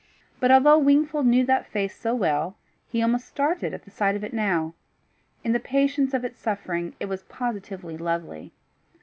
[0.39, 2.55] But although Wingfold knew that face so well,
[2.87, 4.73] he almost started at the sight of it now:
[5.43, 8.51] in the patience of its suffering it was positively lovely.